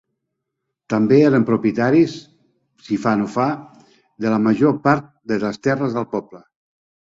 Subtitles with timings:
[0.93, 2.15] També eren propietaris,
[2.87, 3.45] si fa no fa,
[4.25, 6.43] de la major part de les terres del poble.